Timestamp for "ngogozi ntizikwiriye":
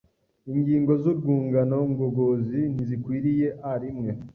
1.91-3.47